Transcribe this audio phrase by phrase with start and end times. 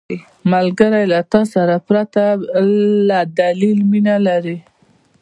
[0.51, 2.23] ملګری له تا سره پرته
[3.07, 4.57] له دلیل مینه لري